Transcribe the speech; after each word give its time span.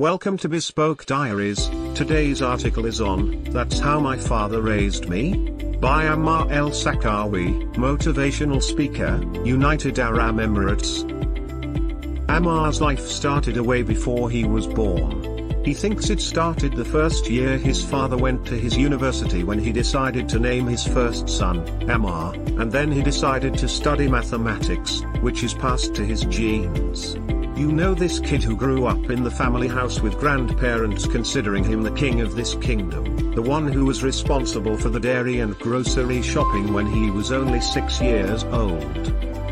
Welcome 0.00 0.38
to 0.38 0.48
Bespoke 0.48 1.06
Diaries. 1.06 1.68
Today's 1.94 2.42
article 2.42 2.84
is 2.84 3.00
on 3.00 3.44
That's 3.44 3.78
How 3.78 4.00
My 4.00 4.16
Father 4.16 4.60
Raised 4.60 5.08
Me 5.08 5.36
by 5.80 6.06
Ammar 6.06 6.50
El 6.50 6.70
Sakawi, 6.70 7.72
motivational 7.76 8.60
speaker, 8.60 9.22
United 9.44 10.00
Arab 10.00 10.38
Emirates. 10.38 11.04
Ammar's 12.26 12.80
life 12.80 13.06
started 13.06 13.56
away 13.56 13.82
before 13.82 14.28
he 14.28 14.44
was 14.44 14.66
born. 14.66 15.62
He 15.64 15.74
thinks 15.74 16.10
it 16.10 16.20
started 16.20 16.72
the 16.72 16.84
first 16.84 17.30
year 17.30 17.56
his 17.56 17.80
father 17.80 18.16
went 18.16 18.44
to 18.46 18.58
his 18.58 18.76
university 18.76 19.44
when 19.44 19.60
he 19.60 19.70
decided 19.70 20.28
to 20.30 20.40
name 20.40 20.66
his 20.66 20.84
first 20.84 21.28
son, 21.28 21.64
Ammar, 21.82 22.34
and 22.60 22.72
then 22.72 22.90
he 22.90 23.00
decided 23.00 23.56
to 23.58 23.68
study 23.68 24.08
mathematics, 24.08 25.02
which 25.20 25.44
is 25.44 25.54
passed 25.54 25.94
to 25.94 26.04
his 26.04 26.22
genes. 26.22 27.16
You 27.56 27.70
know 27.70 27.94
this 27.94 28.18
kid 28.18 28.42
who 28.42 28.56
grew 28.56 28.86
up 28.86 29.10
in 29.10 29.22
the 29.22 29.30
family 29.30 29.68
house 29.68 30.00
with 30.00 30.18
grandparents 30.18 31.06
considering 31.06 31.62
him 31.62 31.82
the 31.82 31.92
king 31.92 32.20
of 32.20 32.34
this 32.34 32.56
kingdom, 32.56 33.32
the 33.32 33.42
one 33.42 33.68
who 33.68 33.84
was 33.84 34.02
responsible 34.02 34.76
for 34.76 34.88
the 34.88 34.98
dairy 34.98 35.38
and 35.38 35.56
grocery 35.60 36.20
shopping 36.20 36.72
when 36.72 36.86
he 36.86 37.12
was 37.12 37.30
only 37.30 37.60
six 37.60 38.00
years 38.00 38.42
old. 38.44 39.43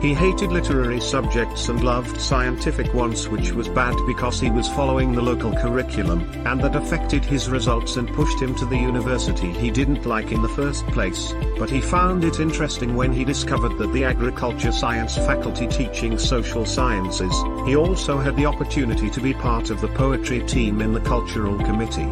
He 0.00 0.12
hated 0.12 0.52
literary 0.52 1.00
subjects 1.00 1.68
and 1.70 1.82
loved 1.82 2.20
scientific 2.20 2.92
ones 2.92 3.28
which 3.28 3.52
was 3.52 3.68
bad 3.68 3.96
because 4.06 4.38
he 4.38 4.50
was 4.50 4.68
following 4.68 5.12
the 5.12 5.22
local 5.22 5.52
curriculum, 5.54 6.20
and 6.46 6.60
that 6.60 6.76
affected 6.76 7.24
his 7.24 7.48
results 7.48 7.96
and 7.96 8.12
pushed 8.12 8.40
him 8.40 8.54
to 8.56 8.66
the 8.66 8.76
university 8.76 9.50
he 9.50 9.70
didn't 9.70 10.04
like 10.04 10.32
in 10.32 10.42
the 10.42 10.48
first 10.48 10.86
place, 10.88 11.32
but 11.58 11.70
he 11.70 11.80
found 11.80 12.24
it 12.24 12.40
interesting 12.40 12.94
when 12.94 13.12
he 13.12 13.24
discovered 13.24 13.78
that 13.78 13.92
the 13.94 14.04
agriculture 14.04 14.70
science 14.70 15.16
faculty 15.16 15.66
teaching 15.66 16.18
social 16.18 16.66
sciences, 16.66 17.34
he 17.66 17.74
also 17.74 18.18
had 18.18 18.36
the 18.36 18.46
opportunity 18.46 19.08
to 19.08 19.20
be 19.20 19.32
part 19.32 19.70
of 19.70 19.80
the 19.80 19.88
poetry 19.88 20.40
team 20.40 20.82
in 20.82 20.92
the 20.92 21.00
cultural 21.00 21.58
committee. 21.64 22.10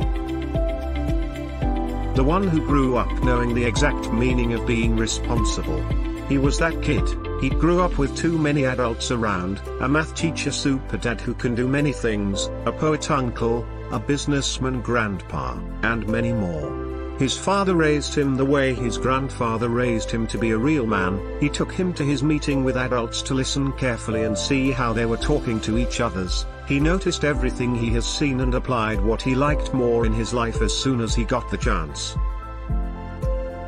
The 2.14 2.24
one 2.24 2.48
who 2.48 2.64
grew 2.64 2.96
up 2.96 3.12
knowing 3.22 3.54
the 3.54 3.64
exact 3.64 4.10
meaning 4.10 4.54
of 4.54 4.66
being 4.66 4.96
responsible. 4.96 5.82
He 6.28 6.38
was 6.38 6.58
that 6.58 6.80
kid. 6.80 7.02
He 7.40 7.50
grew 7.50 7.80
up 7.80 7.98
with 7.98 8.16
too 8.16 8.38
many 8.38 8.64
adults 8.64 9.10
around, 9.10 9.60
a 9.80 9.88
math 9.88 10.14
teacher 10.14 10.50
super 10.50 10.96
dad 10.96 11.20
who 11.20 11.34
can 11.34 11.54
do 11.54 11.68
many 11.68 11.92
things, 11.92 12.48
a 12.64 12.72
poet 12.72 13.10
uncle, 13.10 13.66
a 13.90 13.98
businessman 13.98 14.80
grandpa, 14.80 15.58
and 15.82 16.08
many 16.08 16.32
more. 16.32 16.84
His 17.18 17.36
father 17.36 17.76
raised 17.76 18.14
him 18.14 18.34
the 18.34 18.44
way 18.44 18.74
his 18.74 18.98
grandfather 18.98 19.68
raised 19.68 20.10
him 20.10 20.26
to 20.26 20.38
be 20.38 20.50
a 20.50 20.58
real 20.58 20.84
man, 20.84 21.20
he 21.38 21.48
took 21.48 21.70
him 21.70 21.92
to 21.94 22.04
his 22.04 22.24
meeting 22.24 22.64
with 22.64 22.76
adults 22.76 23.22
to 23.22 23.34
listen 23.34 23.70
carefully 23.72 24.24
and 24.24 24.36
see 24.36 24.72
how 24.72 24.92
they 24.92 25.06
were 25.06 25.16
talking 25.16 25.60
to 25.60 25.78
each 25.78 26.00
others, 26.00 26.44
he 26.66 26.80
noticed 26.80 27.24
everything 27.24 27.74
he 27.74 27.90
has 27.90 28.06
seen 28.06 28.40
and 28.40 28.54
applied 28.54 29.00
what 29.00 29.22
he 29.22 29.34
liked 29.34 29.72
more 29.72 30.06
in 30.06 30.12
his 30.12 30.34
life 30.34 30.60
as 30.60 30.76
soon 30.76 31.00
as 31.00 31.14
he 31.14 31.24
got 31.24 31.48
the 31.50 31.56
chance. 31.56 32.16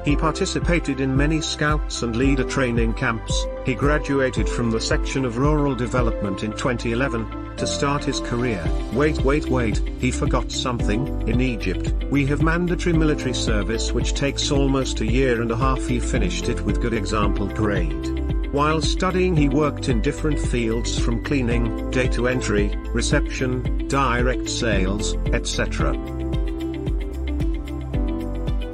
He 0.06 0.14
participated 0.14 1.00
in 1.00 1.16
many 1.16 1.40
scouts 1.40 2.04
and 2.04 2.14
leader 2.14 2.44
training 2.44 2.94
camps, 2.94 3.44
he 3.64 3.74
graduated 3.74 4.48
from 4.48 4.70
the 4.70 4.80
section 4.80 5.24
of 5.24 5.36
rural 5.36 5.74
development 5.74 6.44
in 6.44 6.52
2011, 6.52 7.56
to 7.56 7.66
start 7.66 8.04
his 8.04 8.20
career. 8.20 8.64
Wait 8.92 9.18
wait 9.22 9.48
wait, 9.48 9.78
he 9.98 10.12
forgot 10.12 10.52
something, 10.52 11.28
in 11.28 11.40
Egypt, 11.40 11.92
we 12.04 12.24
have 12.26 12.40
mandatory 12.40 12.96
military 12.96 13.34
service 13.34 13.90
which 13.90 14.14
takes 14.14 14.52
almost 14.52 15.00
a 15.00 15.10
year 15.10 15.42
and 15.42 15.50
a 15.50 15.56
half 15.56 15.84
he 15.88 15.98
finished 15.98 16.48
it 16.48 16.60
with 16.60 16.80
good 16.80 16.94
example 16.94 17.48
grade. 17.48 18.52
While 18.52 18.82
studying 18.82 19.34
he 19.34 19.48
worked 19.48 19.88
in 19.88 20.02
different 20.02 20.38
fields 20.38 20.96
from 20.96 21.24
cleaning, 21.24 21.90
data 21.90 22.28
entry, 22.28 22.68
reception, 22.92 23.88
direct 23.88 24.48
sales, 24.48 25.16
etc. 25.32 25.94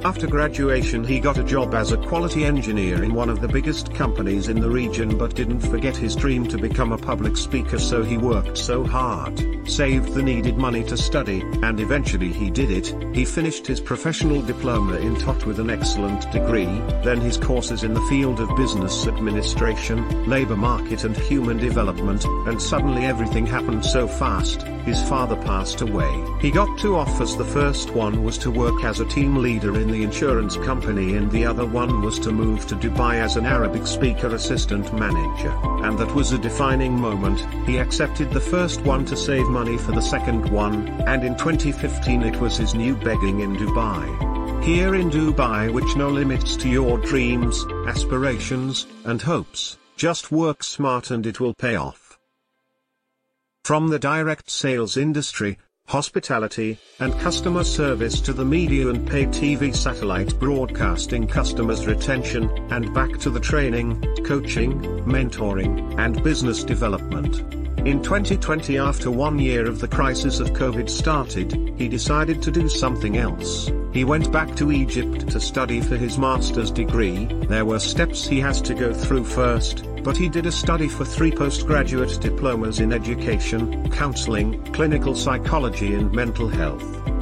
After 0.05 0.27
graduation 0.27 1.05
he 1.05 1.21
got 1.21 1.37
a 1.37 1.43
job 1.45 1.73
as 1.73 1.93
a 1.93 1.97
quality 1.97 2.43
engineer 2.43 3.05
in 3.05 3.13
one 3.13 3.29
of 3.29 3.39
the 3.39 3.47
biggest 3.47 3.93
companies 3.93 4.49
in 4.49 4.59
the 4.59 4.69
region 4.69 5.17
but 5.17 5.33
didn't 5.33 5.61
forget 5.61 5.95
his 5.95 6.13
dream 6.13 6.45
to 6.49 6.57
become 6.57 6.91
a 6.91 6.97
public 6.97 7.37
speaker 7.37 7.79
so 7.79 8.03
he 8.03 8.17
worked 8.17 8.57
so 8.57 8.83
hard, 8.83 9.41
saved 9.65 10.13
the 10.13 10.21
needed 10.21 10.57
money 10.57 10.83
to 10.83 10.97
study, 10.97 11.41
and 11.61 11.79
eventually 11.79 12.33
he 12.33 12.49
did 12.49 12.69
it, 12.69 12.93
he 13.15 13.23
finished 13.23 13.65
his 13.65 13.79
professional 13.79 14.41
diploma 14.41 14.97
in 14.97 15.15
TOT 15.15 15.45
with 15.45 15.57
an 15.61 15.69
excellent 15.69 16.29
degree, 16.33 16.81
then 17.05 17.21
his 17.21 17.37
courses 17.37 17.83
in 17.83 17.93
the 17.93 18.07
field 18.09 18.41
of 18.41 18.53
business 18.57 19.07
administration, 19.07 20.27
labor 20.27 20.57
market 20.57 21.05
and 21.05 21.15
human 21.15 21.55
development, 21.57 22.25
and 22.45 22.61
suddenly 22.61 23.05
everything 23.05 23.45
happened 23.45 23.85
so 23.85 24.05
fast, 24.05 24.65
his 24.85 25.01
father 25.09 25.35
passed 25.35 25.81
away. 25.81 26.11
He 26.39 26.51
got 26.51 26.77
two 26.77 26.95
offers 26.95 27.35
the 27.35 27.45
first 27.45 27.91
one 27.91 28.23
was 28.23 28.37
to 28.39 28.51
work 28.51 28.83
as 28.83 28.99
a 28.99 29.05
team 29.05 29.37
leader 29.37 29.79
in 29.79 29.91
the 29.91 30.03
insurance 30.03 30.57
company 30.57 31.15
and 31.15 31.31
the 31.31 31.45
other 31.45 31.65
one 31.65 32.01
was 32.01 32.19
to 32.19 32.31
move 32.31 32.67
to 32.67 32.75
Dubai 32.75 33.15
as 33.15 33.35
an 33.35 33.45
Arabic 33.45 33.87
speaker 33.87 34.27
assistant 34.35 34.93
manager, 34.93 35.51
and 35.85 35.97
that 35.99 36.13
was 36.13 36.31
a 36.31 36.37
defining 36.37 36.99
moment, 36.99 37.39
he 37.65 37.77
accepted 37.77 38.31
the 38.31 38.39
first 38.39 38.81
one 38.81 39.05
to 39.05 39.15
save 39.15 39.47
money 39.47 39.77
for 39.77 39.91
the 39.91 40.01
second 40.01 40.49
one, 40.49 40.87
and 41.07 41.23
in 41.23 41.35
2015 41.37 42.23
it 42.23 42.39
was 42.39 42.57
his 42.57 42.75
new 42.75 42.95
begging 42.95 43.39
in 43.39 43.55
Dubai. 43.55 44.63
Here 44.63 44.95
in 44.95 45.09
Dubai 45.09 45.71
which 45.73 45.95
no 45.95 46.09
limits 46.09 46.55
to 46.57 46.69
your 46.69 46.97
dreams, 46.97 47.65
aspirations, 47.87 48.87
and 49.05 49.21
hopes, 49.21 49.77
just 49.97 50.31
work 50.31 50.63
smart 50.63 51.11
and 51.11 51.25
it 51.25 51.39
will 51.39 51.53
pay 51.53 51.75
off. 51.75 52.02
From 53.63 53.87
the 53.87 53.97
direct 53.97 54.51
sales 54.51 54.97
industry, 54.97 55.57
hospitality, 55.87 56.79
and 56.99 57.17
customer 57.21 57.63
service 57.63 58.19
to 58.19 58.33
the 58.33 58.43
media 58.43 58.89
and 58.89 59.07
pay 59.07 59.25
TV 59.25 59.73
satellite 59.73 60.37
broadcasting 60.37 61.27
customers 61.27 61.87
retention, 61.87 62.49
and 62.73 62.93
back 62.93 63.17
to 63.19 63.29
the 63.29 63.39
training, 63.39 64.01
coaching, 64.25 64.81
mentoring, 65.05 65.97
and 65.97 66.21
business 66.25 66.61
development. 66.65 67.62
In 67.85 68.01
2020 68.01 68.77
after 68.77 69.11
one 69.11 69.37
year 69.37 69.67
of 69.67 69.81
the 69.81 69.89
crisis 69.89 70.39
of 70.39 70.53
COVID 70.53 70.89
started, 70.89 71.73
he 71.77 71.89
decided 71.89 72.41
to 72.41 72.49
do 72.49 72.69
something 72.69 73.17
else. 73.17 73.69
He 73.91 74.05
went 74.05 74.31
back 74.31 74.55
to 74.55 74.71
Egypt 74.71 75.27
to 75.27 75.39
study 75.41 75.81
for 75.81 75.97
his 75.97 76.17
master's 76.17 76.71
degree, 76.71 77.25
there 77.25 77.65
were 77.65 77.79
steps 77.79 78.25
he 78.25 78.39
has 78.39 78.61
to 78.61 78.73
go 78.73 78.93
through 78.93 79.25
first, 79.25 79.83
but 80.01 80.15
he 80.15 80.29
did 80.29 80.45
a 80.45 80.51
study 80.51 80.87
for 80.87 81.03
three 81.03 81.31
postgraduate 81.31 82.21
diplomas 82.21 82.79
in 82.79 82.93
education, 82.93 83.91
counseling, 83.91 84.63
clinical 84.71 85.13
psychology 85.13 85.93
and 85.93 86.09
mental 86.13 86.47
health. 86.47 87.12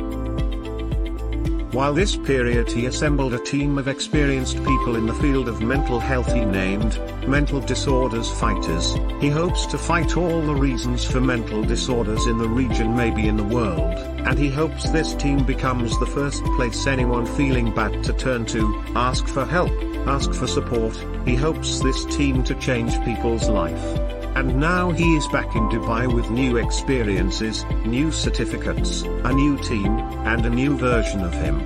While 1.71 1.93
this 1.93 2.17
period 2.17 2.69
he 2.69 2.87
assembled 2.87 3.33
a 3.33 3.39
team 3.39 3.77
of 3.77 3.87
experienced 3.87 4.57
people 4.57 4.97
in 4.97 5.05
the 5.05 5.13
field 5.13 5.47
of 5.47 5.61
mental 5.61 6.01
health 6.01 6.29
he 6.33 6.43
named, 6.43 6.99
Mental 7.25 7.61
Disorders 7.61 8.29
Fighters, 8.29 8.95
he 9.21 9.29
hopes 9.29 9.65
to 9.67 9.77
fight 9.77 10.17
all 10.17 10.41
the 10.41 10.53
reasons 10.53 11.05
for 11.05 11.21
mental 11.21 11.63
disorders 11.63 12.27
in 12.27 12.37
the 12.37 12.49
region 12.49 12.93
maybe 12.93 13.29
in 13.29 13.37
the 13.37 13.43
world, 13.45 13.97
and 14.27 14.37
he 14.37 14.49
hopes 14.49 14.89
this 14.89 15.13
team 15.13 15.45
becomes 15.45 15.97
the 15.97 16.05
first 16.05 16.43
place 16.57 16.87
anyone 16.87 17.25
feeling 17.25 17.73
bad 17.73 18.03
to 18.03 18.11
turn 18.11 18.45
to, 18.47 18.83
ask 18.93 19.25
for 19.25 19.45
help, 19.45 19.71
ask 20.07 20.33
for 20.33 20.47
support, 20.47 20.97
he 21.23 21.35
hopes 21.35 21.79
this 21.79 22.03
team 22.17 22.43
to 22.43 22.55
change 22.55 23.01
people's 23.05 23.47
life. 23.47 24.20
And 24.41 24.59
now 24.59 24.89
he 24.89 25.15
is 25.15 25.27
back 25.27 25.55
in 25.55 25.69
Dubai 25.69 26.11
with 26.11 26.31
new 26.31 26.57
experiences, 26.57 27.63
new 27.85 28.11
certificates, 28.11 29.03
a 29.03 29.31
new 29.31 29.55
team, 29.59 29.99
and 30.25 30.43
a 30.43 30.49
new 30.49 30.75
version 30.75 31.23
of 31.23 31.31
him. 31.31 31.61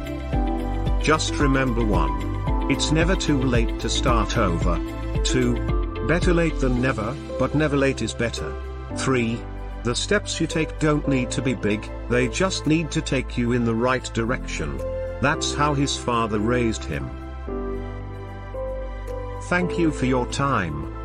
Just 1.01 1.35
remember 1.35 1.85
one. 1.85 2.69
It's 2.69 2.91
never 2.91 3.15
too 3.15 3.41
late 3.41 3.79
to 3.79 3.87
start 3.87 4.37
over. 4.37 4.77
2. 5.23 6.05
Better 6.05 6.33
late 6.33 6.59
than 6.59 6.81
never, 6.81 7.15
but 7.39 7.55
never 7.55 7.77
late 7.77 8.01
is 8.01 8.13
better. 8.13 8.53
3. 8.97 9.39
The 9.83 9.95
steps 9.95 10.41
you 10.41 10.45
take 10.45 10.77
don't 10.77 11.07
need 11.07 11.31
to 11.31 11.41
be 11.41 11.53
big, 11.53 11.89
they 12.09 12.27
just 12.27 12.67
need 12.67 12.91
to 12.91 13.01
take 13.01 13.37
you 13.37 13.53
in 13.53 13.63
the 13.63 13.73
right 13.73 14.03
direction. 14.13 14.77
That's 15.21 15.53
how 15.53 15.75
his 15.75 15.95
father 15.95 16.39
raised 16.39 16.83
him. 16.83 17.09
Thank 19.43 19.79
you 19.79 19.91
for 19.91 20.07
your 20.07 20.27
time. 20.27 21.04